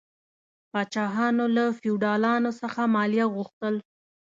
پاچاهانو 0.71 1.45
له 1.55 1.65
فیوډالانو 1.79 2.51
څخه 2.61 2.81
مالیه 2.95 3.25
غوښتل. 3.35 3.75